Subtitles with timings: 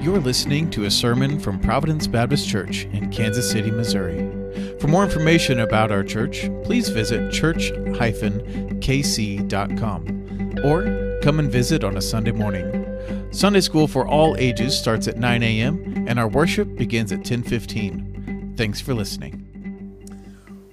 [0.00, 4.20] You're listening to a sermon from Providence Baptist Church in Kansas City, Missouri.
[4.78, 7.80] For more information about our church, please visit church-kc.com
[10.64, 13.28] or come and visit on a Sunday morning.
[13.32, 16.06] Sunday school for all ages starts at 9 a.m.
[16.06, 18.56] and our worship begins at 10:15.
[18.56, 19.44] Thanks for listening.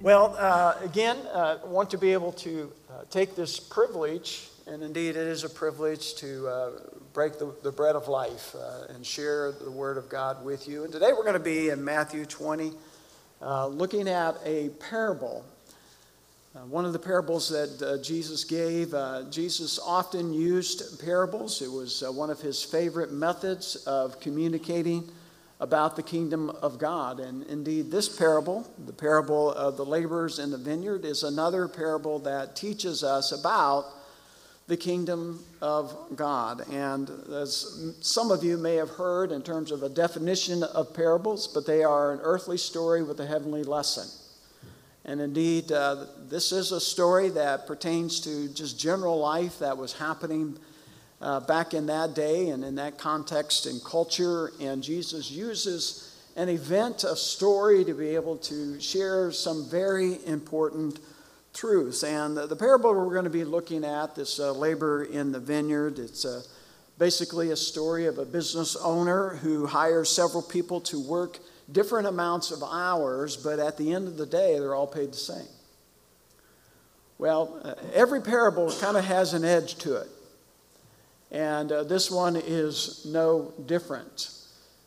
[0.00, 5.10] Well, uh, again, uh, want to be able to uh, take this privilege, and indeed
[5.10, 6.70] it is a privilege to uh,
[7.16, 10.84] break the, the, bread of life uh, and share the Word of God with you.
[10.84, 12.72] And today we're going to be in Matthew 20,
[13.40, 15.42] uh, looking at a parable.
[16.68, 18.94] one of the parables that Jesus gave,
[19.30, 21.62] Jesus often used parables.
[21.62, 25.08] It was one of his favorite methods of communicating
[25.58, 27.18] about the kingdom of God.
[27.18, 32.18] And indeed, this parable, the parable of the laborers in the vineyard, is another parable
[32.18, 33.86] that teaches us about
[34.68, 36.68] the kingdom of God.
[36.72, 41.46] And as some of you may have heard in terms of a definition of parables,
[41.46, 44.08] but they are an earthly story with a heavenly lesson.
[45.04, 49.92] And indeed, uh, this is a story that pertains to just general life that was
[49.92, 50.58] happening
[51.20, 54.50] uh, back in that day and in that context and culture.
[54.60, 60.98] And Jesus uses an event, a story, to be able to share some very important
[61.56, 62.04] truths.
[62.04, 65.40] And the, the parable we're going to be looking at, this uh, labor in the
[65.40, 66.42] vineyard, it's uh,
[66.98, 71.38] basically a story of a business owner who hires several people to work
[71.72, 75.16] different amounts of hours, but at the end of the day, they're all paid the
[75.16, 75.48] same.
[77.18, 80.08] Well, uh, every parable kind of has an edge to it.
[81.30, 84.30] And uh, this one is no different.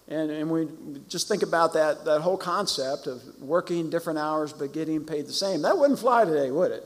[0.10, 0.68] And, and we
[1.08, 5.34] just think about that, that whole concept of working different hours but getting paid the
[5.34, 5.62] same.
[5.62, 6.84] That wouldn't fly today, would it?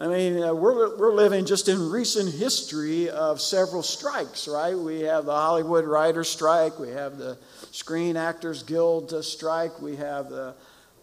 [0.00, 4.76] I mean, uh, we're, we're living just in recent history of several strikes, right?
[4.76, 7.36] We have the Hollywood Writers' Strike, we have the
[7.72, 10.54] Screen Actors Guild strike, we have the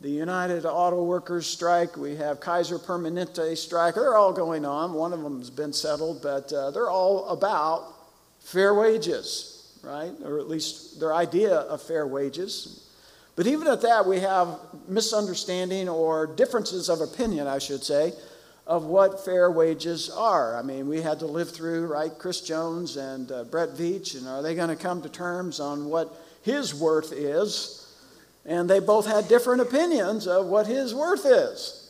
[0.02, 3.96] the United Auto Workers strike, we have Kaiser Permanente strike.
[3.96, 4.94] They're all going on.
[4.94, 7.94] One of them has been settled, but uh, they're all about
[8.40, 9.55] fair wages,
[9.86, 10.12] right?
[10.24, 12.82] Or at least their idea of fair wages.
[13.36, 18.14] But even at that, we have misunderstanding or differences of opinion, I should say,
[18.66, 20.58] of what fair wages are.
[20.58, 24.28] I mean, we had to live through, right, Chris Jones and uh, Brett Veach, and
[24.28, 27.82] are they going to come to terms on what his worth is?
[28.46, 31.85] And they both had different opinions of what his worth is.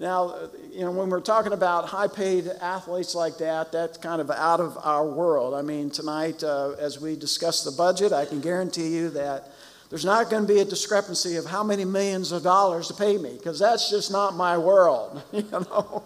[0.00, 4.30] Now, you know, when we're talking about high paid athletes like that, that's kind of
[4.30, 5.52] out of our world.
[5.52, 9.50] I mean, tonight, uh, as we discuss the budget, I can guarantee you that
[9.90, 13.18] there's not going to be a discrepancy of how many millions of dollars to pay
[13.18, 16.02] me, because that's just not my world, you know.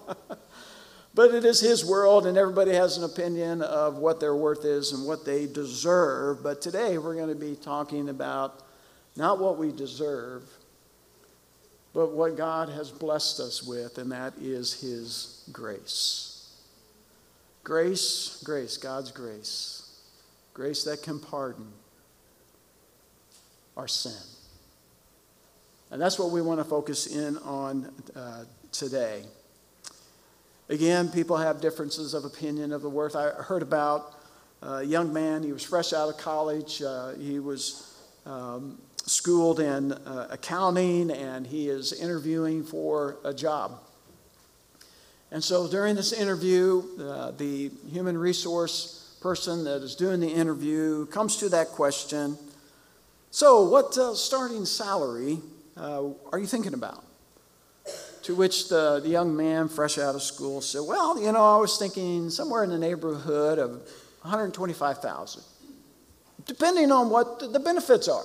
[1.14, 4.90] but it is his world, and everybody has an opinion of what their worth is
[4.90, 6.42] and what they deserve.
[6.42, 8.60] But today, we're going to be talking about
[9.14, 10.42] not what we deserve,
[11.94, 16.50] but what God has blessed us with, and that is His grace.
[17.62, 20.00] Grace, grace, God's grace.
[20.52, 21.66] Grace that can pardon
[23.76, 24.12] our sin.
[25.90, 29.22] And that's what we want to focus in on uh, today.
[30.68, 33.14] Again, people have differences of opinion of the worth.
[33.14, 34.18] I heard about
[34.62, 36.82] a young man, he was fresh out of college.
[36.82, 37.94] Uh, he was
[38.26, 43.80] um, schooled in uh, accounting and he is interviewing for a job.
[45.30, 51.06] And so during this interview, uh, the human resource person that is doing the interview
[51.06, 52.38] comes to that question
[53.30, 55.38] So, what uh, starting salary
[55.76, 57.02] uh, are you thinking about?
[58.24, 61.58] To which the, the young man, fresh out of school, said, Well, you know, I
[61.58, 63.70] was thinking somewhere in the neighborhood of
[64.22, 65.42] 125,000,
[66.46, 68.24] depending on what the benefits are.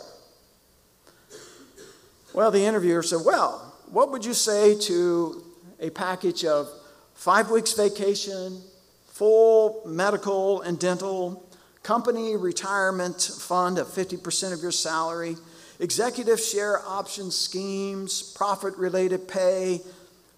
[2.34, 5.44] Well, the interviewer said, Well, what would you say to
[5.80, 6.70] a package of
[7.14, 8.62] five weeks vacation,
[9.08, 11.46] full medical and dental,
[11.84, 15.36] company retirement fund of 50% of your salary,
[15.80, 19.82] executive share option schemes, profit related pay,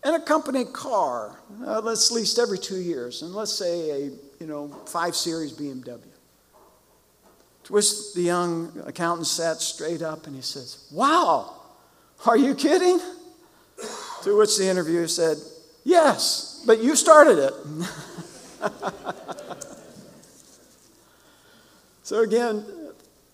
[0.04, 4.12] and a company car uh, that's leased every two years, and let's say a
[4.42, 6.02] you know, 5 Series BMW.
[7.66, 11.61] To which the young accountant sat straight up and he says, Wow,
[12.26, 13.00] are you kidding?
[14.24, 15.38] To which the interviewer said,
[15.84, 17.54] Yes, but you started it.
[22.04, 22.64] so again,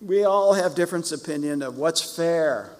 [0.02, 2.72] we all have different opinion of what's fair.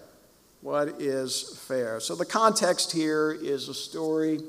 [0.62, 2.00] What is fair?
[2.00, 4.40] So the context here is a story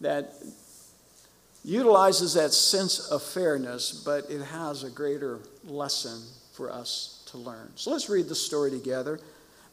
[0.00, 0.34] that
[1.64, 6.20] utilizes that sense of fairness, but it has a greater lesson
[6.52, 7.70] for us to learn.
[7.76, 9.20] So let's read the story together.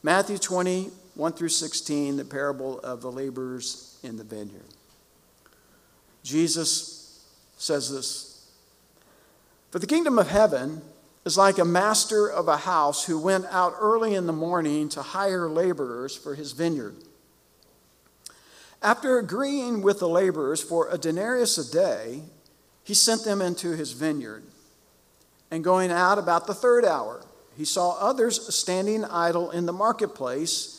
[0.04, 4.64] Matthew 20, 1 through 16, the parable of the laborers in the vineyard.
[6.24, 7.26] Jesus
[7.58, 8.50] says this
[9.70, 10.82] For the kingdom of heaven
[11.26, 15.02] is like a master of a house who went out early in the morning to
[15.02, 16.96] hire laborers for his vineyard.
[18.82, 22.22] After agreeing with the laborers for a denarius a day,
[22.86, 24.44] he sent them into his vineyard.
[25.52, 27.26] And going out about the third hour,
[27.58, 30.79] he saw others standing idle in the marketplace,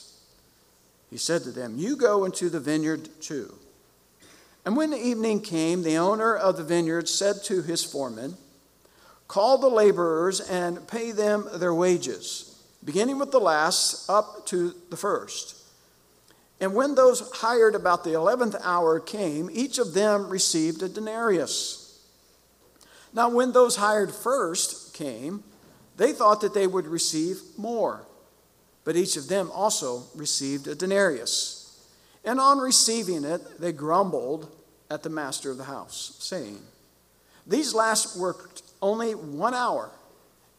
[1.11, 3.53] He said to them, You go into the vineyard too.
[4.65, 8.37] And when the evening came, the owner of the vineyard said to his foreman,
[9.27, 14.97] Call the laborers and pay them their wages, beginning with the last up to the
[14.97, 15.55] first.
[16.59, 21.99] And when those hired about the eleventh hour came, each of them received a denarius.
[23.13, 25.43] Now, when those hired first came,
[25.97, 28.05] they thought that they would receive more,
[28.83, 31.61] but each of them also received a denarius.
[32.23, 34.55] And on receiving it, they grumbled
[34.89, 36.59] at the master of the house, saying,
[37.47, 39.89] These last worked only one hour,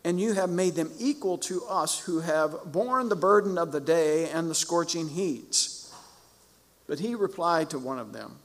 [0.05, 3.81] and you have made them equal to us who have borne the burden of the
[3.81, 5.69] day and the scorching heat.
[6.87, 8.37] But he replied to one of them,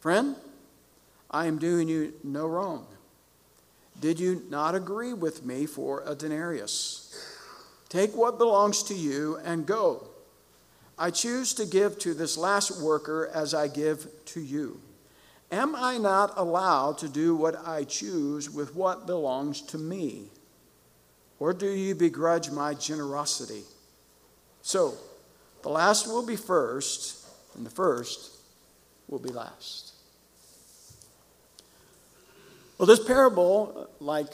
[0.00, 0.36] Friend,
[1.30, 2.86] I am doing you no wrong.
[4.00, 7.33] Did you not agree with me for a denarius?
[7.88, 10.08] Take what belongs to you and go.
[10.98, 14.80] I choose to give to this last worker as I give to you.
[15.50, 20.24] Am I not allowed to do what I choose with what belongs to me?
[21.38, 23.62] Or do you begrudge my generosity?
[24.62, 24.94] So,
[25.62, 28.32] the last will be first, and the first
[29.08, 29.92] will be last.
[32.78, 34.32] Well, this parable, like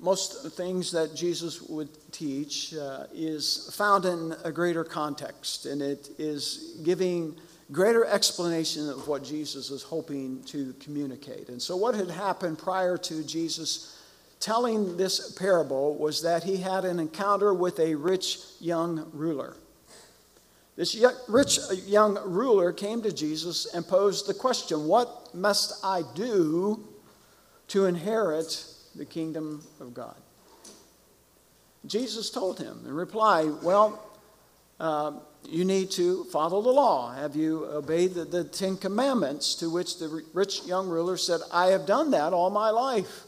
[0.00, 6.08] most things that Jesus would teach, uh, is found in a greater context, and it
[6.18, 7.36] is giving
[7.70, 11.48] greater explanation of what Jesus is hoping to communicate.
[11.50, 13.96] And so, what had happened prior to Jesus
[14.40, 19.56] telling this parable was that he had an encounter with a rich young ruler.
[20.76, 26.88] This rich young ruler came to Jesus and posed the question What must I do
[27.68, 28.64] to inherit
[28.94, 30.16] the kingdom of God.
[31.86, 34.02] Jesus told him in reply, Well,
[34.78, 35.12] uh,
[35.48, 37.12] you need to follow the law.
[37.12, 39.54] Have you obeyed the, the Ten Commandments?
[39.56, 43.22] To which the rich young ruler said, I have done that all my life.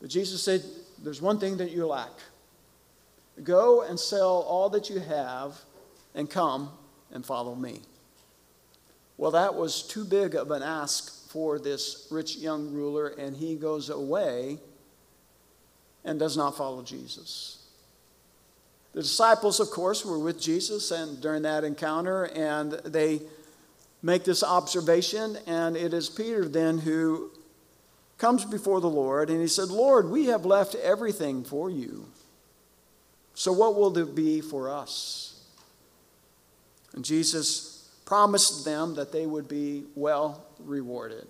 [0.00, 0.62] But Jesus said,
[1.02, 2.10] There's one thing that you lack.
[3.42, 5.58] Go and sell all that you have
[6.14, 6.70] and come
[7.12, 7.80] and follow me.
[9.18, 13.56] Well, that was too big of an ask for this rich young ruler, and he
[13.56, 14.56] goes away
[16.02, 17.62] and does not follow Jesus.
[18.94, 23.20] The disciples, of course, were with Jesus and during that encounter, and they
[24.00, 27.30] make this observation, and it is Peter then who
[28.16, 32.06] comes before the Lord, and he said, Lord, we have left everything for you.
[33.34, 35.38] So what will there be for us?
[36.94, 37.75] And Jesus
[38.06, 41.28] promised them that they would be well rewarded.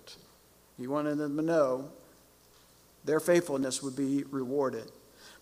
[0.77, 1.89] He wanted them to know
[3.03, 4.89] their faithfulness would be rewarded.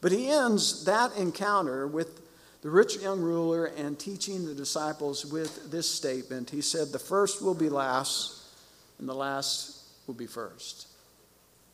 [0.01, 2.21] But he ends that encounter with
[2.61, 6.49] the rich young ruler and teaching the disciples with this statement.
[6.49, 8.41] He said, The first will be last,
[8.97, 10.87] and the last will be first.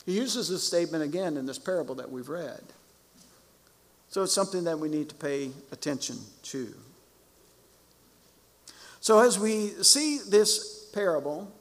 [0.06, 2.62] He uses this statement again in this parable that we've read.
[4.10, 6.74] So it's something that we need to pay attention to.
[9.02, 11.52] So, as we see this parable,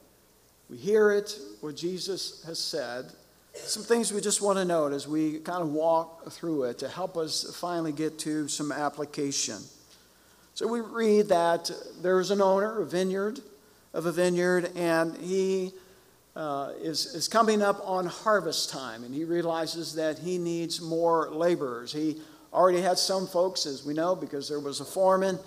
[0.68, 3.06] we hear it, what Jesus has said,
[3.54, 6.88] some things we just want to note as we kind of walk through it to
[6.88, 9.56] help us finally get to some application.
[10.52, 11.70] So, we read that
[12.02, 13.40] there's an owner, a vineyard,
[13.94, 15.72] of a vineyard, and he
[16.36, 21.30] uh, is, is coming up on harvest time, and he realizes that he needs more
[21.30, 21.90] laborers.
[21.90, 22.20] He
[22.52, 25.38] already had some folks, as we know, because there was a foreman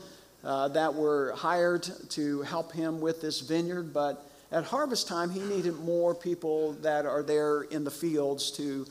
[0.43, 3.93] uh, that were hired to help him with this vineyard.
[3.93, 8.85] But at harvest time, he needed more people that are there in the fields to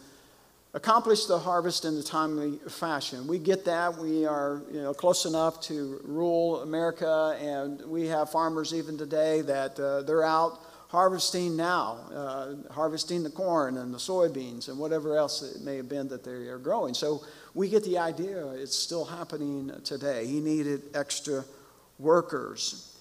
[0.74, 3.26] accomplish the harvest in the timely fashion.
[3.26, 3.98] We get that.
[3.98, 9.42] We are you know, close enough to rule America, and we have farmers even today
[9.42, 15.16] that uh, they're out harvesting now, uh, harvesting the corn and the soybeans and whatever
[15.16, 16.92] else it may have been that they are growing.
[16.92, 17.22] So
[17.54, 20.26] we get the idea it's still happening today.
[20.26, 21.44] He needed extra
[21.98, 22.96] workers.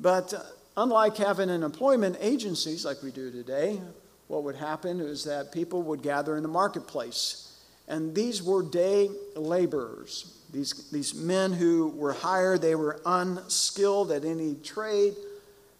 [0.00, 0.42] But uh,
[0.76, 3.80] unlike having an employment agencies like we do today,
[4.28, 7.58] what would happen is that people would gather in the marketplace.
[7.88, 10.38] And these were day laborers.
[10.52, 15.14] These, these men who were hired, they were unskilled at any trade.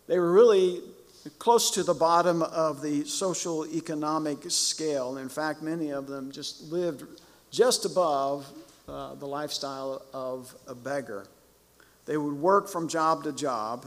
[0.06, 0.80] They were really
[1.38, 5.16] close to the bottom of the social economic scale.
[5.16, 7.04] In fact, many of them just lived
[7.54, 8.46] just above
[8.88, 11.24] uh, the lifestyle of a beggar.
[12.04, 13.86] They would work from job to job.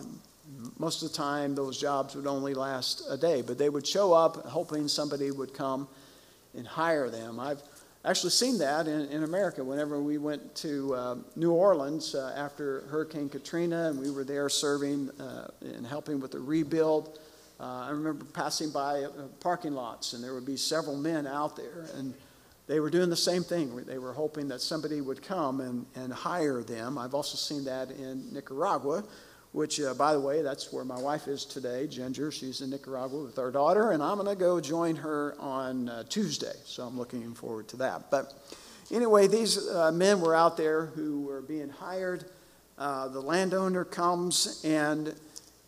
[0.79, 4.13] Most of the time, those jobs would only last a day, but they would show
[4.13, 5.89] up hoping somebody would come
[6.55, 7.41] and hire them.
[7.41, 7.61] I've
[8.05, 12.81] actually seen that in, in America whenever we went to uh, New Orleans uh, after
[12.89, 17.19] Hurricane Katrina and we were there serving uh, and helping with the rebuild.
[17.59, 19.09] Uh, I remember passing by uh,
[19.41, 22.13] parking lots and there would be several men out there and
[22.67, 23.75] they were doing the same thing.
[23.85, 26.97] They were hoping that somebody would come and, and hire them.
[26.97, 29.05] I've also seen that in Nicaragua,
[29.53, 32.29] which, uh, by the way, that's where my wife is today, Ginger.
[32.29, 36.03] She's in Nicaragua with our daughter, and I'm going to go join her on uh,
[36.09, 36.53] Tuesday.
[36.65, 38.11] So I'm looking forward to that.
[38.11, 38.33] But
[38.91, 42.25] anyway, these uh, men were out there who were being hired.
[42.77, 45.15] Uh, the landowner comes and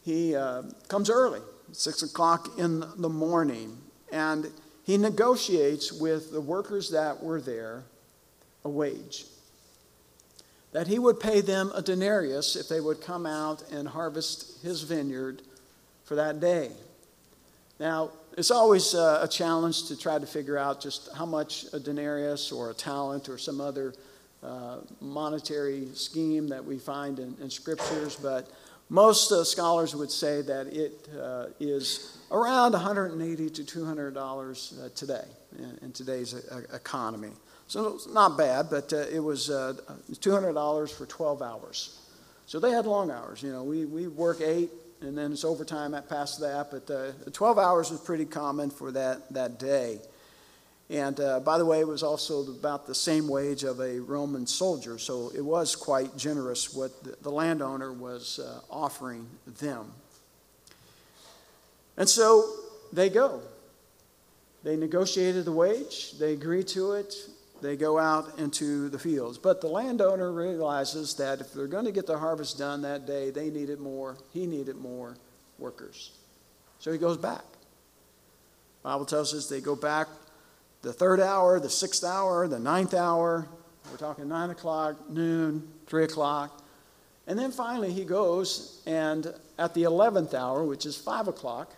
[0.03, 1.39] he uh, comes early,
[1.71, 3.77] six o'clock in the morning,
[4.11, 4.51] and
[4.89, 7.83] he negotiates with the workers that were there
[8.65, 9.25] a wage.
[10.71, 14.81] That he would pay them a denarius if they would come out and harvest his
[14.81, 15.43] vineyard
[16.05, 16.71] for that day.
[17.79, 21.79] Now, it's always uh, a challenge to try to figure out just how much a
[21.79, 23.93] denarius or a talent or some other
[24.41, 28.49] uh, monetary scheme that we find in, in scriptures, but
[28.89, 34.89] most uh, scholars would say that it uh, is around 180 to 200 dollars uh,
[34.95, 35.25] today
[35.57, 37.31] in, in today's uh, economy.
[37.67, 39.75] So it's not bad, but uh, it was uh,
[40.19, 41.99] 200 dollars for 12 hours.
[42.47, 43.43] So they had long hours.
[43.43, 46.71] You know, we we work eight, and then it's overtime at past that.
[46.71, 49.99] But 12 hours was pretty common for that that day.
[50.89, 54.47] And uh, by the way, it was also about the same wage of a Roman
[54.47, 59.27] soldier, so it was quite generous what the, the landowner was uh, offering
[59.59, 59.91] them.
[61.95, 62.51] And so
[62.91, 63.41] they go.
[64.63, 67.13] They negotiated the wage, they agree to it,
[67.61, 69.37] they go out into the fields.
[69.37, 73.29] But the landowner realizes that if they're going to get the harvest done that day,
[73.29, 75.15] they needed more, he needed more
[75.59, 76.11] workers.
[76.79, 77.43] So he goes back.
[78.83, 80.07] Bible tells us they go back
[80.81, 83.47] the third hour, the sixth hour, the ninth hour.
[83.91, 86.63] We're talking nine o'clock, noon, three o'clock.
[87.27, 91.73] And then finally he goes, and at the 11th hour, which is five o'clock,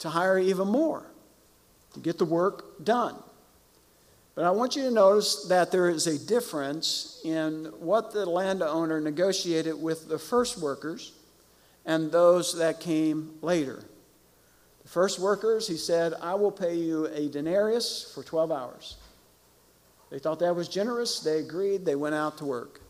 [0.00, 1.04] to hire even more
[1.94, 3.16] to get the work done.
[4.34, 9.00] But I want you to notice that there is a difference in what the landowner
[9.00, 11.12] negotiated with the first workers
[11.86, 13.84] and those that came later.
[14.84, 18.96] The first workers, he said, I will pay you a denarius for 12 hours.
[20.10, 21.20] They thought that was generous.
[21.20, 21.84] They agreed.
[21.84, 22.80] They went out to work.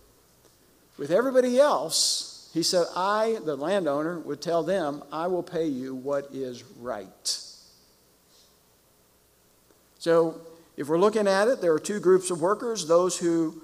[0.99, 5.95] With everybody else, he said, I, the landowner, would tell them, I will pay you
[5.95, 7.39] what is right.
[9.99, 10.41] So,
[10.77, 13.63] if we're looking at it, there are two groups of workers those who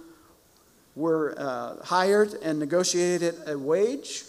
[0.97, 4.25] were uh, hired and negotiated a wage,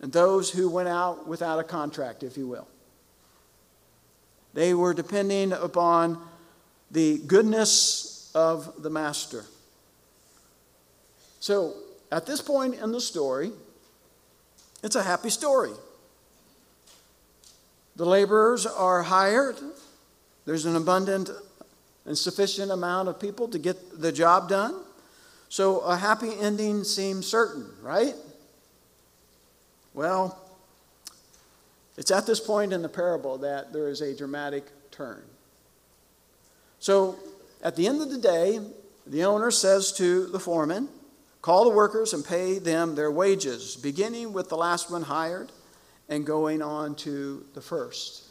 [0.00, 2.68] and those who went out without a contract, if you will.
[4.56, 6.18] They were depending upon
[6.90, 9.44] the goodness of the master.
[11.40, 11.74] So,
[12.10, 13.52] at this point in the story,
[14.82, 15.72] it's a happy story.
[17.96, 19.56] The laborers are hired,
[20.46, 21.28] there's an abundant
[22.06, 24.74] and sufficient amount of people to get the job done.
[25.50, 28.14] So, a happy ending seems certain, right?
[29.92, 30.45] Well,
[31.96, 35.22] it's at this point in the parable that there is a dramatic turn.
[36.78, 37.16] So,
[37.62, 38.60] at the end of the day,
[39.06, 40.88] the owner says to the foreman,
[41.46, 45.52] Call the workers and pay them their wages, beginning with the last one hired
[46.08, 48.24] and going on to the first,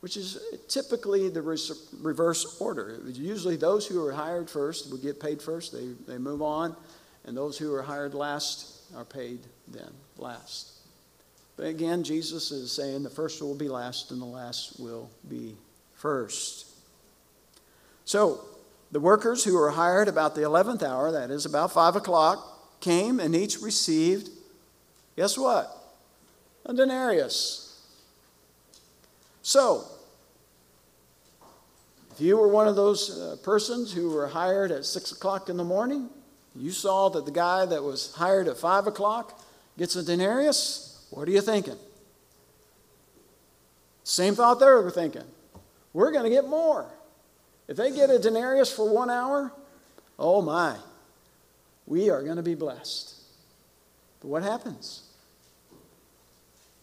[0.00, 0.38] which is
[0.68, 3.00] typically the reverse order.
[3.06, 6.76] Usually, those who are hired first would get paid first, they, they move on,
[7.24, 10.79] and those who are hired last are paid then last.
[11.60, 15.56] But again, Jesus is saying the first will be last and the last will be
[15.92, 16.64] first.
[18.06, 18.40] So,
[18.92, 23.20] the workers who were hired about the 11th hour, that is about 5 o'clock, came
[23.20, 24.30] and each received,
[25.16, 25.70] guess what?
[26.64, 27.78] A denarius.
[29.42, 29.84] So,
[32.12, 35.58] if you were one of those uh, persons who were hired at 6 o'clock in
[35.58, 36.08] the morning,
[36.56, 39.38] you saw that the guy that was hired at 5 o'clock
[39.76, 41.76] gets a denarius, what are you thinking?
[44.04, 45.24] Same thought they were thinking.
[45.92, 46.86] We're going to get more.
[47.68, 49.52] If they get a denarius for one hour,
[50.18, 50.76] oh my,
[51.86, 53.14] we are going to be blessed.
[54.20, 55.02] But what happens?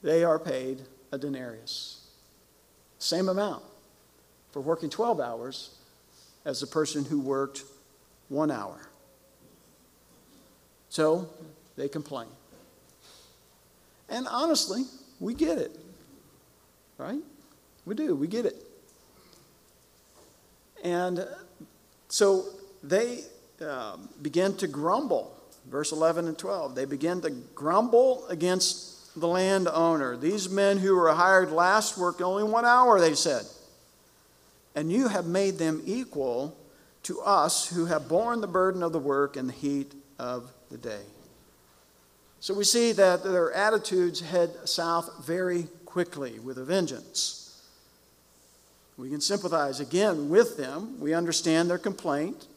[0.01, 0.81] They are paid
[1.11, 2.05] a denarius.
[2.99, 3.63] Same amount
[4.51, 5.75] for working 12 hours
[6.45, 7.63] as the person who worked
[8.29, 8.89] one hour.
[10.89, 11.29] So
[11.75, 12.27] they complain.
[14.09, 14.83] And honestly,
[15.19, 15.77] we get it.
[16.97, 17.19] Right?
[17.85, 18.15] We do.
[18.15, 18.55] We get it.
[20.83, 21.27] And
[22.07, 22.45] so
[22.83, 23.23] they
[23.61, 25.33] um, begin to grumble.
[25.69, 26.75] Verse 11 and 12.
[26.75, 30.15] They begin to grumble against the landowner.
[30.15, 33.45] These men who were hired last worked only one hour, they said.
[34.75, 36.55] And you have made them equal
[37.03, 40.77] to us who have borne the burden of the work in the heat of the
[40.77, 41.01] day.
[42.39, 47.61] So we see that their attitudes head south very quickly with a vengeance.
[48.97, 50.99] We can sympathize again with them.
[50.99, 52.47] We understand their complaint.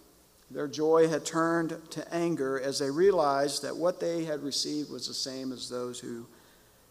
[0.50, 5.06] Their joy had turned to anger as they realized that what they had received was
[5.06, 6.26] the same as those who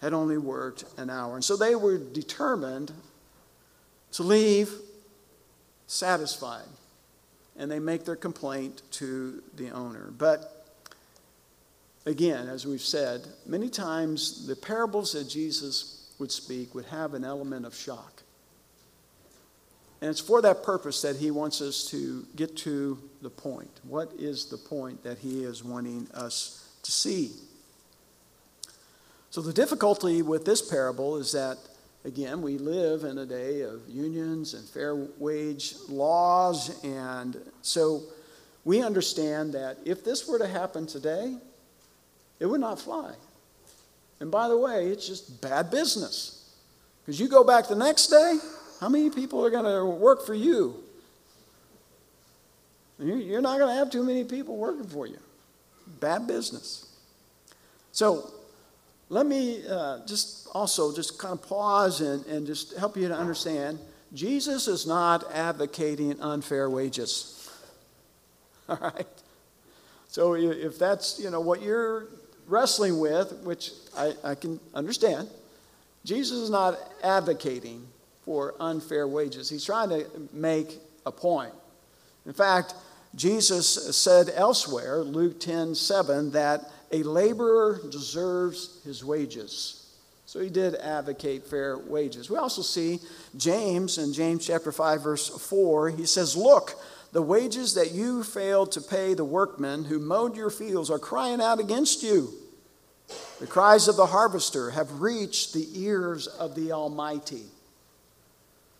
[0.01, 1.36] had only worked an hour.
[1.36, 2.91] And so they were determined
[4.13, 4.72] to leave
[5.88, 6.67] satisfied.
[7.58, 10.13] And they make their complaint to the owner.
[10.17, 10.59] But
[12.10, 17.24] again, as we've said, many times the parables that Jesus would speak would have an
[17.24, 18.24] element of shock.
[20.01, 23.70] And it's for that purpose that he wants us to get to the point.
[23.84, 27.32] What is the point that he is wanting us to see?
[29.29, 31.57] So, the difficulty with this parable is that,
[32.05, 36.83] again, we live in a day of unions and fair wage laws.
[36.83, 38.01] And so
[38.64, 41.38] we understand that if this were to happen today,
[42.40, 43.14] it would not fly.
[44.20, 46.54] And by the way, it's just bad business.
[47.02, 48.38] Because you go back the next day,
[48.80, 50.84] how many people are going to work for you?
[53.00, 55.18] You're not going to have too many people working for you.
[56.00, 56.86] Bad business.
[57.92, 58.30] So
[59.08, 63.16] let me uh, just also just kind of pause and, and just help you to
[63.16, 63.80] understand
[64.14, 67.50] Jesus is not advocating unfair wages.
[68.70, 69.08] All right?
[70.08, 72.08] So if that's, you know, what you're
[72.50, 75.29] wrestling with, which I, I can understand,
[76.03, 77.85] Jesus is not advocating
[78.25, 79.50] for unfair wages.
[79.50, 81.53] He's trying to make a point.
[82.25, 82.74] In fact,
[83.16, 89.79] Jesus said elsewhere, Luke 10 7, that a laborer deserves his wages.
[90.25, 92.29] So he did advocate fair wages.
[92.29, 93.00] We also see
[93.35, 96.79] James in James chapter 5, verse 4, he says, Look,
[97.11, 101.41] the wages that you failed to pay the workmen who mowed your fields are crying
[101.41, 102.33] out against you.
[103.39, 107.43] The cries of the harvester have reached the ears of the Almighty.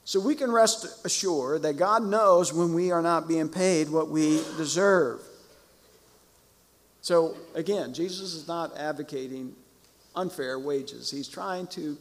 [0.05, 4.09] So we can rest assured that God knows when we are not being paid what
[4.09, 5.21] we deserve.
[7.01, 9.55] So again, Jesus is not advocating
[10.15, 11.09] unfair wages.
[11.09, 11.97] He's trying to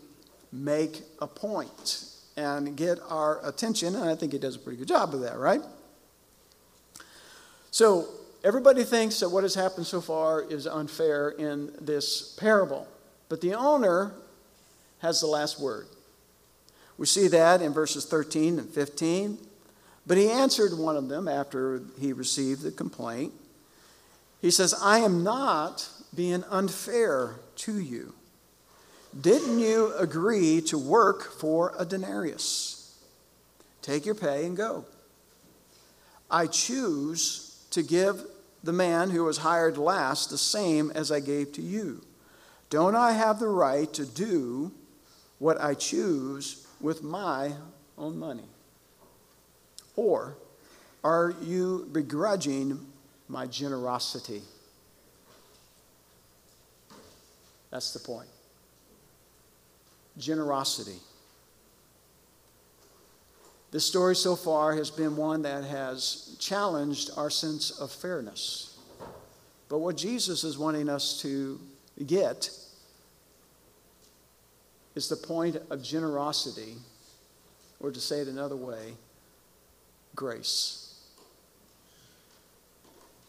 [0.52, 4.88] make a point and get our attention, and I think he does a pretty good
[4.88, 5.62] job of that, right?
[7.78, 8.08] So
[8.42, 12.88] everybody thinks that what has happened so far is unfair in this parable,
[13.28, 14.14] but the owner
[14.98, 15.86] has the last word.
[16.96, 19.38] We see that in verses 13 and 15.
[20.08, 23.32] But he answered one of them after he received the complaint.
[24.42, 28.12] He says, I am not being unfair to you.
[29.20, 32.98] Didn't you agree to work for a denarius?
[33.82, 34.84] Take your pay and go.
[36.28, 38.22] I choose to give
[38.62, 42.02] the man who was hired last the same as I gave to you.
[42.70, 44.72] Don't I have the right to do
[45.38, 47.52] what I choose with my
[47.96, 48.48] own money?
[49.96, 50.36] Or
[51.02, 52.86] are you begrudging
[53.28, 54.42] my generosity?
[57.70, 58.28] That's the point.
[60.18, 60.98] Generosity.
[63.70, 68.78] This story so far has been one that has challenged our sense of fairness.
[69.68, 71.60] But what Jesus is wanting us to
[72.06, 72.50] get
[74.94, 76.76] is the point of generosity,
[77.78, 78.94] or to say it another way,
[80.16, 80.98] grace.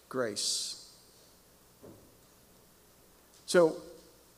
[0.08, 0.90] Grace.
[3.46, 3.76] So,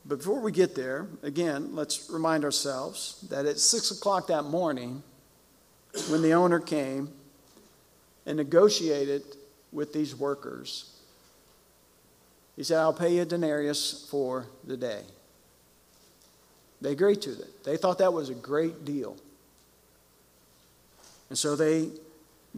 [0.08, 5.02] before we get there, again, let's remind ourselves that at 6 o'clock that morning,
[6.08, 7.10] when the owner came
[8.26, 9.22] and negotiated
[9.72, 10.92] with these workers,
[12.56, 15.02] he said, I'll pay you a denarius for the day.
[16.80, 17.64] They agreed to it.
[17.64, 19.16] They thought that was a great deal.
[21.28, 21.90] And so they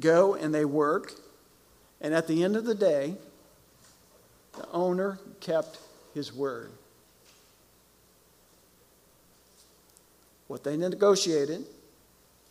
[0.01, 1.13] go and they work.
[2.01, 3.15] And at the end of the day,
[4.57, 5.79] the owner kept
[6.15, 6.73] his word.
[10.49, 11.65] What they negotiated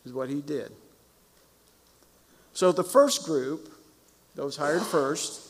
[0.05, 0.71] is what he did.
[2.53, 3.71] So the first group,
[4.35, 5.41] those hired first,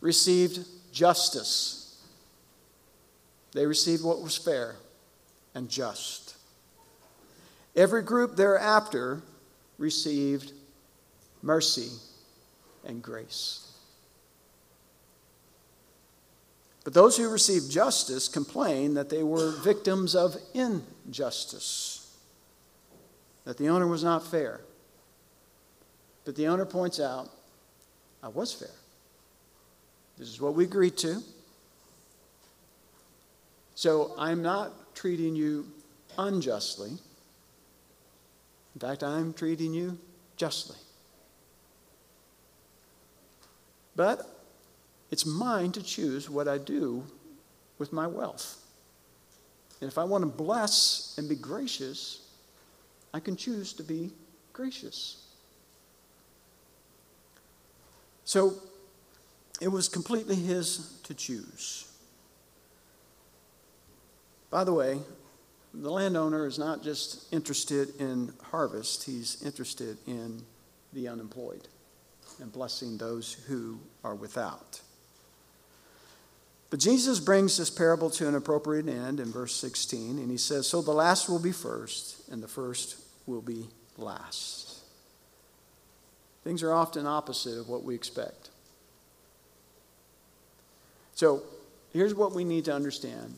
[0.00, 2.00] received justice.
[3.52, 4.76] They received what was fair
[5.54, 6.36] and just.
[7.76, 9.22] Every group thereafter
[9.78, 10.52] received
[11.42, 11.90] mercy
[12.84, 13.72] and grace.
[16.84, 22.01] But those who received justice complained that they were victims of injustice,
[23.44, 24.60] that the owner was not fair.
[26.24, 27.28] But the owner points out,
[28.22, 28.68] I was fair.
[30.18, 31.22] This is what we agreed to.
[33.74, 35.66] So I'm not treating you
[36.16, 36.90] unjustly.
[38.74, 39.98] In fact, I'm treating you
[40.36, 40.76] justly.
[43.96, 44.26] But
[45.10, 47.04] it's mine to choose what I do
[47.78, 48.58] with my wealth.
[49.80, 52.21] And if I want to bless and be gracious,
[53.14, 54.10] I can choose to be
[54.52, 55.22] gracious.
[58.24, 58.54] So
[59.60, 61.88] it was completely his to choose.
[64.50, 64.98] By the way,
[65.74, 70.42] the landowner is not just interested in harvest, he's interested in
[70.92, 71.68] the unemployed
[72.40, 74.80] and blessing those who are without.
[76.70, 80.66] But Jesus brings this parable to an appropriate end in verse 16, and he says,
[80.66, 84.80] So the last will be first, and the first will be last.
[86.44, 88.50] Things are often opposite of what we expect.
[91.14, 91.42] So
[91.92, 93.34] here's what we need to understand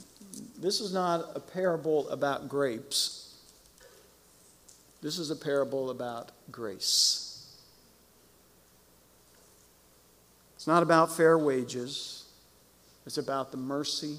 [0.59, 3.35] this is not a parable about grapes,
[5.03, 7.31] this is a parable about grace.
[10.57, 12.25] It's not about fair wages,
[13.05, 14.17] it's about the mercy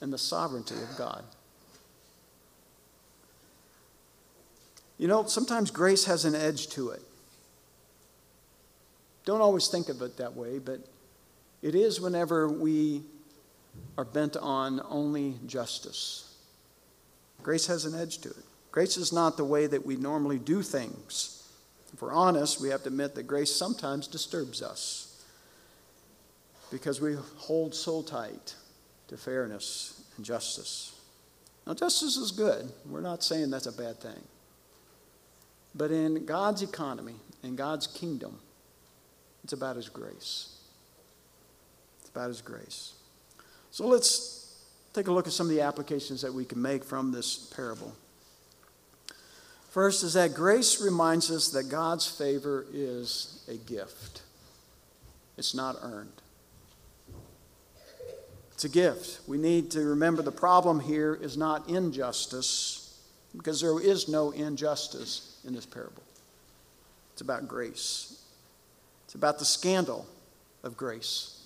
[0.00, 1.22] and the sovereignty of God.
[5.00, 7.00] You know, sometimes grace has an edge to it.
[9.24, 10.80] Don't always think of it that way, but
[11.62, 13.00] it is whenever we
[13.96, 16.36] are bent on only justice.
[17.42, 18.44] Grace has an edge to it.
[18.72, 21.48] Grace is not the way that we normally do things.
[21.94, 25.24] If we're honest, we have to admit that grace sometimes disturbs us
[26.70, 28.54] because we hold so tight
[29.08, 30.94] to fairness and justice.
[31.66, 32.70] Now, justice is good.
[32.84, 34.22] We're not saying that's a bad thing.
[35.74, 38.38] But in God's economy, in God's kingdom,
[39.44, 40.56] it's about His grace.
[42.00, 42.94] It's about His grace.
[43.70, 44.58] So let's
[44.92, 47.94] take a look at some of the applications that we can make from this parable.
[49.70, 54.22] First is that grace reminds us that God's favor is a gift,
[55.38, 56.12] it's not earned.
[58.52, 59.26] It's a gift.
[59.26, 63.00] We need to remember the problem here is not injustice,
[63.34, 66.02] because there is no injustice in this parable.
[67.12, 68.22] It's about grace,
[69.04, 70.06] it's about the scandal
[70.62, 71.36] of grace.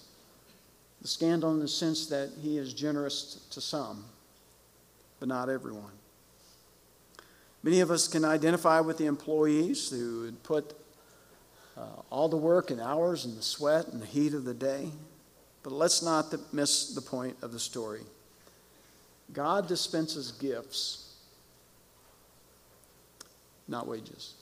[1.02, 4.06] The scandal in the sense that he is generous to some,
[5.20, 5.92] but not everyone.
[7.62, 10.74] Many of us can identify with the employees who would put
[11.76, 14.90] uh, all the work and hours and the sweat and the heat of the day.
[15.62, 18.02] But let's not miss the point of the story.
[19.32, 21.03] God dispenses gifts,
[23.68, 24.34] not wages.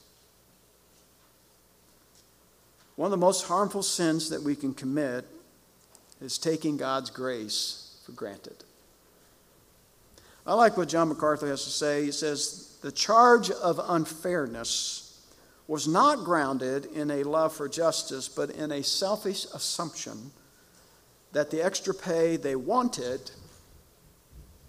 [2.95, 5.25] One of the most harmful sins that we can commit
[6.21, 8.63] is taking God's grace for granted.
[10.45, 12.05] I like what John MacArthur has to say.
[12.05, 15.03] He says, The charge of unfairness
[15.67, 20.31] was not grounded in a love for justice, but in a selfish assumption
[21.31, 23.31] that the extra pay they wanted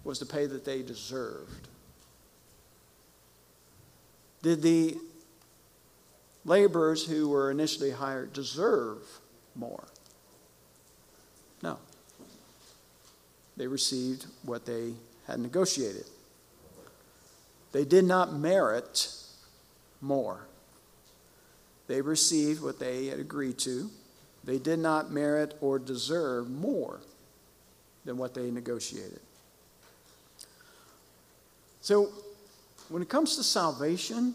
[0.03, 1.67] was the pay that they deserved.
[4.45, 4.95] Did the
[6.45, 8.99] laborers who were initially hired deserve
[9.55, 9.87] more?
[11.63, 11.79] No.
[13.57, 14.93] They received what they
[15.25, 16.05] had negotiated.
[17.71, 19.11] They did not merit
[19.99, 20.45] more.
[21.87, 23.89] They received what they had agreed to.
[24.43, 26.99] They did not merit or deserve more
[28.05, 29.21] than what they negotiated.
[31.81, 32.11] So,
[32.89, 34.33] when it comes to salvation,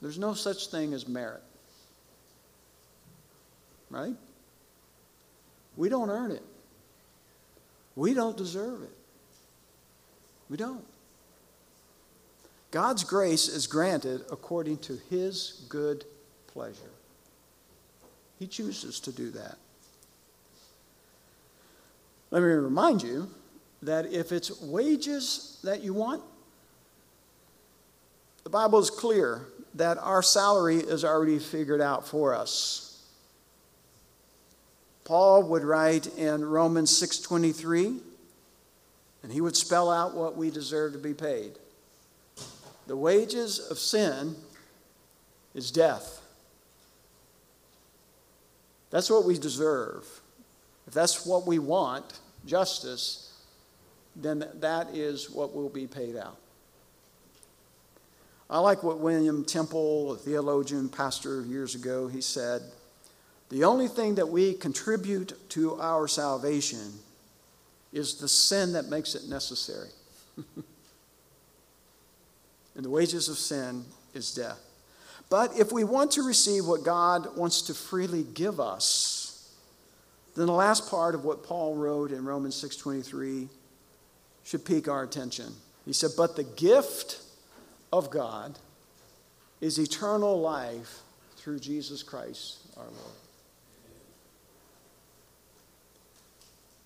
[0.00, 1.42] there's no such thing as merit.
[3.90, 4.14] Right?
[5.76, 6.42] We don't earn it.
[7.96, 8.96] We don't deserve it.
[10.48, 10.84] We don't.
[12.70, 16.04] God's grace is granted according to His good
[16.46, 16.92] pleasure.
[18.38, 19.56] He chooses to do that.
[22.30, 23.28] Let me remind you
[23.82, 26.22] that if it's wages that you want,
[28.44, 33.04] the Bible is clear that our salary is already figured out for us.
[35.04, 38.00] Paul would write in Romans 6:23
[39.22, 41.58] and he would spell out what we deserve to be paid.
[42.86, 44.36] The wages of sin
[45.54, 46.20] is death.
[48.90, 50.04] That's what we deserve.
[50.86, 53.32] If that's what we want, justice,
[54.16, 56.36] then that is what will be paid out.
[58.50, 62.62] I like what William Temple, a theologian, pastor years ago, he said,
[63.48, 66.94] the only thing that we contribute to our salvation
[67.92, 69.90] is the sin that makes it necessary.
[72.74, 73.84] and the wages of sin
[74.14, 74.58] is death.
[75.28, 79.48] But if we want to receive what God wants to freely give us,
[80.34, 83.48] then the last part of what Paul wrote in Romans 6:23
[84.42, 85.54] should pique our attention.
[85.84, 87.20] He said, "But the gift
[87.92, 88.58] of God
[89.60, 91.02] is eternal life
[91.36, 93.16] through Jesus Christ our Lord."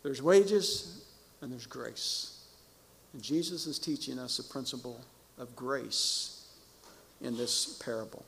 [0.02, 1.02] There's wages
[1.40, 2.38] and there's grace.
[3.12, 5.00] And Jesus is teaching us a principle
[5.38, 6.42] of grace
[7.20, 8.24] in this parable.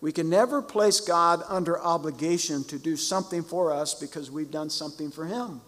[0.00, 4.70] We can never place God under obligation to do something for us because we've done
[4.70, 5.60] something for Him.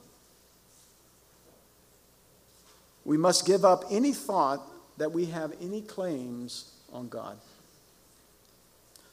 [3.05, 4.67] We must give up any thought
[4.99, 7.37] that we have any claims on God.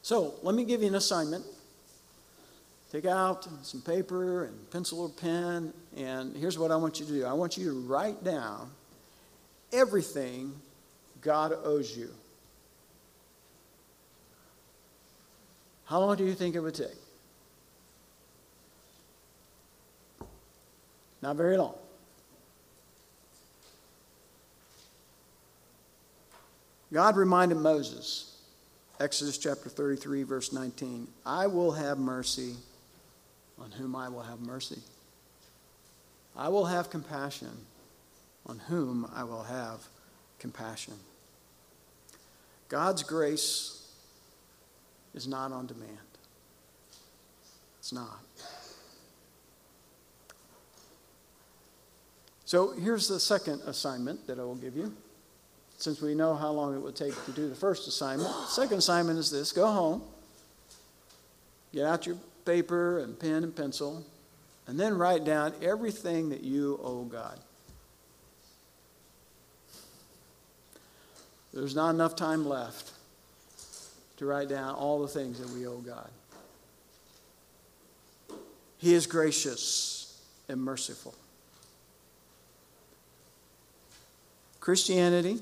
[0.02, 1.46] So, let me give you an assignment.
[2.92, 7.12] Take out some paper and pencil or pen, and here's what I want you to
[7.12, 8.72] do I want you to write down
[9.72, 10.54] everything
[11.22, 12.10] God owes you.
[15.86, 16.88] How long do you think it would take?
[21.22, 21.76] Not very long.
[26.92, 28.38] God reminded Moses,
[29.00, 32.56] Exodus chapter 33, verse 19, I will have mercy
[33.60, 34.80] on whom I will have mercy.
[36.36, 37.52] I will have compassion
[38.46, 39.86] on whom I will have
[40.40, 40.96] compassion.
[42.70, 43.88] God's grace
[45.14, 45.98] is not on demand.
[47.80, 48.20] It's not.
[52.46, 54.94] So here's the second assignment that I will give you.
[55.80, 59.18] Since we know how long it would take to do the first assignment, second assignment
[59.18, 60.02] is this go home,
[61.74, 64.06] get out your paper and pen and pencil,
[64.68, 67.40] and then write down everything that you owe God.
[71.54, 72.92] There's not enough time left
[74.18, 76.10] to write down all the things that we owe God.
[78.78, 81.16] He is gracious and merciful.
[84.60, 85.40] Christianity,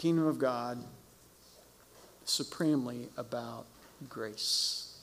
[0.00, 0.82] kingdom of God,
[2.24, 3.66] supremely about
[4.08, 4.98] grace.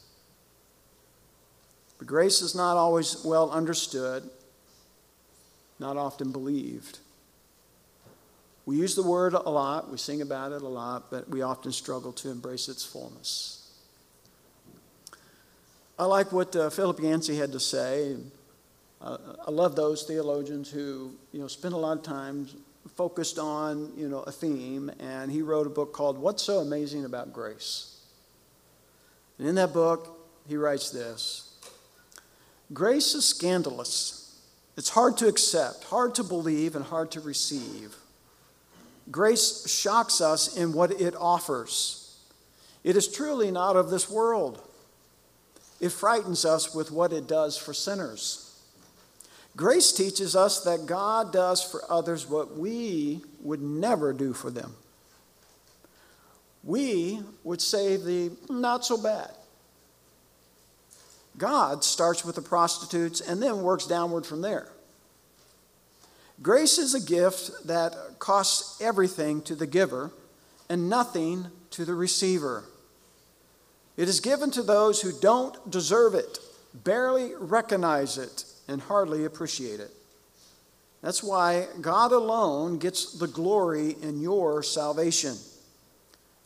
[2.00, 4.28] But grace is not always well understood,
[5.80, 6.98] not often believed.
[8.66, 11.72] We use the word a lot, we sing about it a lot, but we often
[11.72, 13.72] struggle to embrace its fullness.
[16.00, 18.16] I like what uh, Philip Yancey had to say.
[19.00, 22.48] Uh, I love those theologians who, you know, spend a lot of time
[22.95, 27.06] focused on, you know, a theme, and he wrote a book called What's So Amazing
[27.06, 27.97] About Grace.
[29.38, 31.56] And in that book, he writes this
[32.73, 34.23] Grace is scandalous.
[34.76, 37.95] It's hard to accept, hard to believe, and hard to receive.
[39.10, 42.15] Grace shocks us in what it offers.
[42.84, 44.62] It is truly not of this world.
[45.80, 48.47] It frightens us with what it does for sinners.
[49.58, 54.76] Grace teaches us that God does for others what we would never do for them.
[56.63, 59.32] We would say the not so bad.
[61.39, 64.70] God starts with the prostitutes and then works downward from there.
[66.43, 70.12] Grace is a gift that costs everything to the giver
[70.70, 72.63] and nothing to the receiver.
[73.96, 76.38] It is given to those who don't deserve it,
[76.76, 79.92] barely recognize it, and hardly appreciate it.
[81.02, 85.36] That's why God alone gets the glory in your salvation.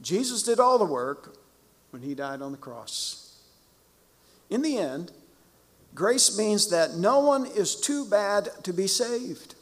[0.02, 1.38] Jesus did all the work
[1.92, 3.38] when he died on the cross.
[4.50, 5.12] In the end,
[5.96, 9.56] grace means that no one is too bad to be saved.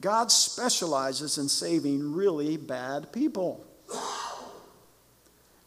[0.00, 3.64] God specializes in saving really bad people.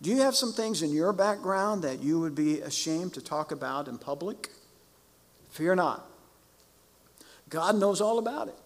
[0.02, 3.52] Do you have some things in your background that you would be ashamed to talk
[3.52, 4.50] about in public?
[5.50, 6.06] Fear not.
[7.50, 8.58] God knows all about it.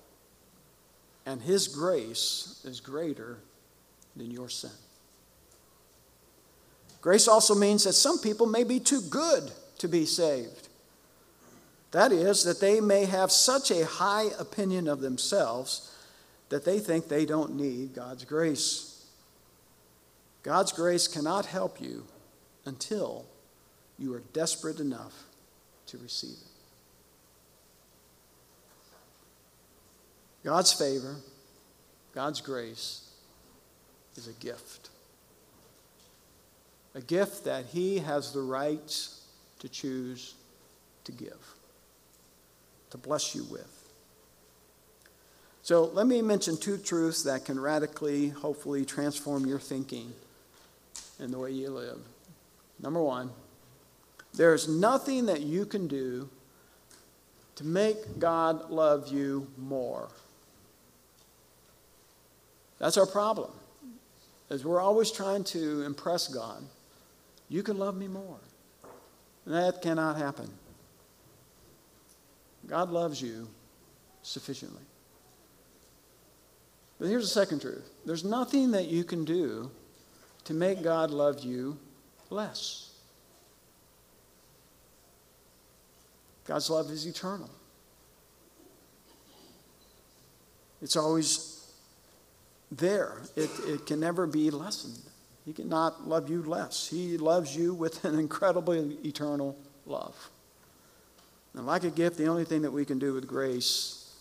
[1.25, 3.39] And His grace is greater
[4.15, 4.71] than your sin.
[7.01, 10.69] Grace also means that some people may be too good to be saved.
[11.91, 15.93] That is, that they may have such a high opinion of themselves
[16.49, 19.05] that they think they don't need God's grace.
[20.43, 22.05] God's grace cannot help you
[22.65, 23.25] until
[23.97, 25.23] you are desperate enough
[25.87, 26.52] to receive it.
[30.43, 31.15] God's favor,
[32.13, 33.09] God's grace
[34.15, 34.89] is a gift.
[36.95, 39.07] A gift that He has the right
[39.59, 40.35] to choose
[41.05, 41.55] to give
[42.93, 43.89] to bless you with.
[45.63, 50.13] So let me mention two truths that can radically, hopefully, transform your thinking
[51.17, 51.97] and the way you live.
[52.79, 53.31] Number one,
[54.35, 56.29] there's nothing that you can do
[57.55, 60.09] to make God love you more.
[62.83, 63.49] That's our problem.
[64.49, 66.61] As we're always trying to impress God.
[67.47, 68.41] You can love me more.
[69.47, 70.49] That cannot happen.
[72.67, 73.47] God loves you
[74.21, 74.81] sufficiently.
[76.99, 79.71] But here's the second truth there's nothing that you can do
[80.43, 81.77] to make God love you
[82.29, 82.91] less.
[86.45, 87.49] God's love is eternal.
[90.81, 91.52] It's always
[92.77, 93.21] there.
[93.35, 94.99] It, it can never be lessened.
[95.45, 96.87] He cannot love you less.
[96.87, 100.15] He loves you with an incredibly eternal love.
[101.53, 104.15] And like a gift, the only thing that we can do with grace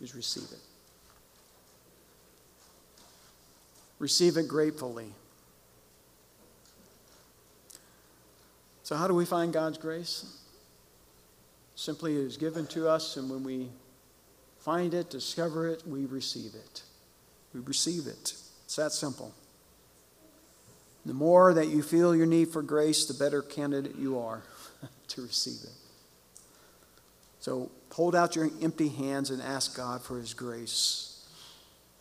[0.00, 0.58] is receive it.
[3.98, 5.12] Receive it gratefully.
[8.82, 10.38] So, how do we find God's grace?
[11.74, 13.68] Simply, it is given to us, and when we
[14.58, 16.82] find it, discover it, we receive it.
[17.54, 18.34] We receive it.
[18.64, 19.34] It's that simple.
[21.04, 24.42] The more that you feel your need for grace, the better candidate you are
[25.08, 25.74] to receive it.
[27.40, 31.26] So hold out your empty hands and ask God for His grace.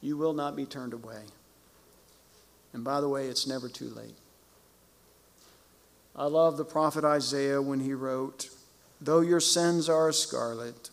[0.01, 1.21] You will not be turned away.
[2.73, 4.15] And by the way, it's never too late.
[6.15, 8.49] I love the prophet Isaiah when he wrote,
[8.99, 10.89] Though your sins are scarlet,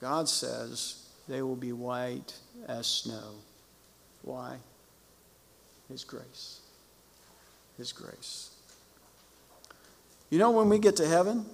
[0.00, 2.34] God says they will be white
[2.68, 3.34] as snow.
[4.22, 4.56] Why?
[5.88, 6.60] His grace.
[7.76, 8.50] His grace.
[10.30, 11.46] You know, when we get to heaven,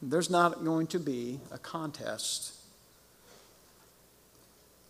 [0.00, 2.54] there's not going to be a contest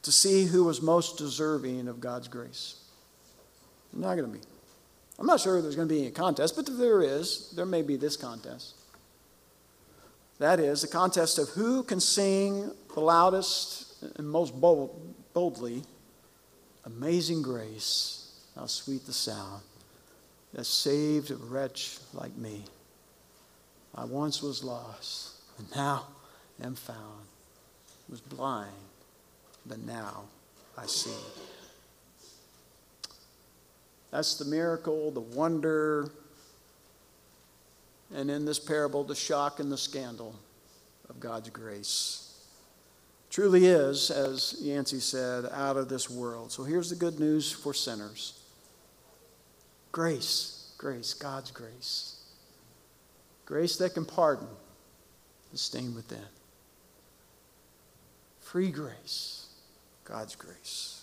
[0.02, 2.76] to see who was most deserving of God's grace.
[3.92, 4.44] Not going to be.
[5.18, 7.82] I'm not sure there's going to be any contest, but if there is, there may
[7.82, 8.74] be this contest.
[10.38, 15.84] That is, a contest of who can sing the loudest and most bold, boldly,
[16.84, 19.62] Amazing grace, how sweet the sound
[20.52, 22.64] that saved a wretch like me.
[23.94, 26.06] I once was lost, but now
[26.62, 27.26] am found.
[28.08, 28.70] Was blind,
[29.64, 30.24] but now
[30.76, 31.10] I see.
[34.10, 36.10] That's the miracle, the wonder,
[38.14, 40.34] and in this parable, the shock and the scandal
[41.08, 42.31] of God's grace.
[43.32, 46.52] Truly is, as Yancey said, out of this world.
[46.52, 48.38] So here's the good news for sinners
[49.90, 52.16] grace, grace, God's grace.
[53.46, 54.46] Grace that can pardon
[55.50, 56.18] the stain within.
[58.40, 59.46] Free grace,
[60.04, 61.02] God's grace.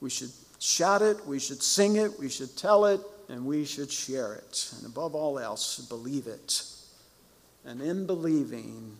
[0.00, 3.92] We should shout it, we should sing it, we should tell it, and we should
[3.92, 4.72] share it.
[4.78, 6.62] And above all else, believe it.
[7.66, 8.96] And in believing,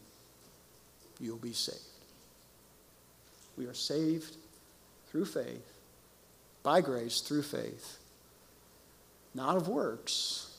[1.20, 1.80] you'll be saved.
[3.56, 4.36] We are saved
[5.08, 5.72] through faith,
[6.62, 7.98] by grace through faith,
[9.34, 10.56] not of works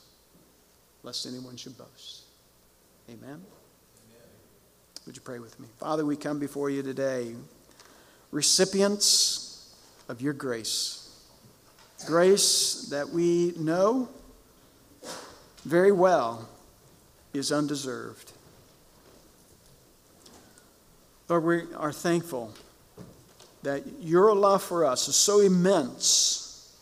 [1.04, 2.24] lest anyone should boast.
[3.10, 3.42] Amen?
[5.06, 5.68] Would you pray with me?
[5.80, 7.34] Father, we come before you today,
[8.32, 9.74] recipients
[10.10, 11.10] of your grace.
[12.06, 14.10] Grace that we know
[15.64, 16.50] very well
[17.34, 18.34] is undeserved.
[21.30, 22.54] Lord, we are thankful
[23.64, 26.74] that your love for us is so immense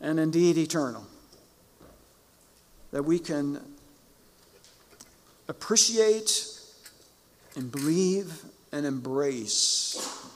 [0.00, 1.04] and indeed eternal
[2.90, 3.60] that we can
[5.48, 6.48] appreciate
[7.54, 10.26] and believe and embrace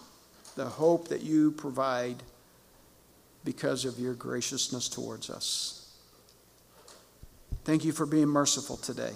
[0.56, 2.22] the hope that you provide
[3.44, 5.96] because of your graciousness towards us.
[7.64, 9.12] Thank you for being merciful today.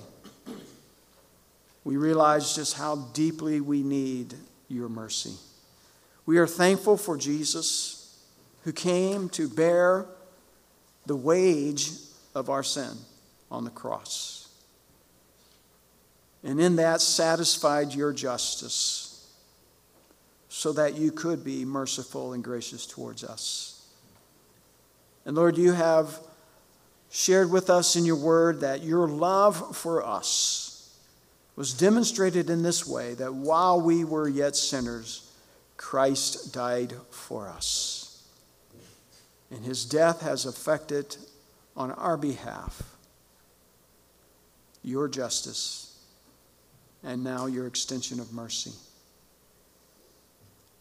[1.86, 4.34] We realize just how deeply we need
[4.66, 5.34] your mercy.
[6.26, 8.18] We are thankful for Jesus
[8.64, 10.06] who came to bear
[11.06, 11.92] the wage
[12.34, 12.90] of our sin
[13.52, 14.48] on the cross.
[16.42, 19.24] And in that satisfied your justice
[20.48, 23.86] so that you could be merciful and gracious towards us.
[25.24, 26.18] And Lord, you have
[27.12, 30.65] shared with us in your word that your love for us
[31.56, 35.32] was demonstrated in this way that while we were yet sinners,
[35.78, 38.22] Christ died for us.
[39.50, 41.16] And his death has affected
[41.76, 42.82] on our behalf
[44.82, 45.98] your justice
[47.02, 48.72] and now your extension of mercy.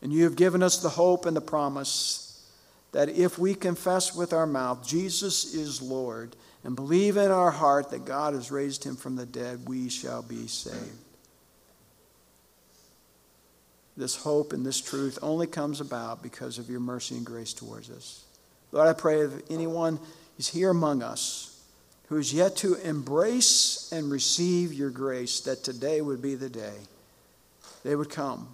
[0.02, 2.46] And you have given us the hope and the promise
[2.92, 7.91] that if we confess with our mouth Jesus is Lord and believe in our heart
[7.91, 10.97] that God has raised him from the dead, we shall be saved.
[13.95, 17.91] This hope and this truth only comes about because of your mercy and grace towards
[17.91, 18.26] us.
[18.72, 19.99] Lord, I pray if anyone
[20.39, 21.63] is here among us
[22.07, 26.78] who is yet to embrace and receive your grace, that today would be the day
[27.84, 28.47] they would come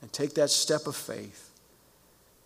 [0.00, 1.50] and take that step of faith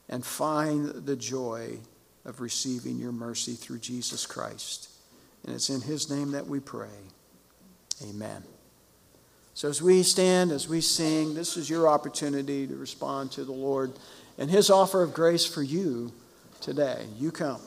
[0.08, 1.78] and find the joy
[2.26, 4.90] of receiving your mercy through Jesus Christ.
[5.46, 6.88] And it's in his name that we pray.
[8.06, 8.42] Amen.
[9.54, 13.52] So as we stand, as we sing, this is your opportunity to respond to the
[13.52, 13.92] Lord
[14.36, 16.12] and his offer of grace for you
[16.60, 17.06] today.
[17.18, 17.62] You come.